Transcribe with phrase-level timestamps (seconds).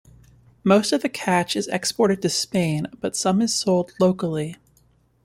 [0.63, 4.55] Most of the catch is exported to Spain, but some is sold locally.